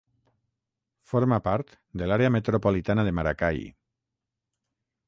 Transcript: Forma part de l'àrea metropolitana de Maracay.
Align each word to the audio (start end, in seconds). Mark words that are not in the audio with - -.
Forma 1.11 1.39
part 1.49 1.75
de 2.01 2.09
l'àrea 2.09 2.33
metropolitana 2.37 3.07
de 3.11 3.17
Maracay. 3.21 3.65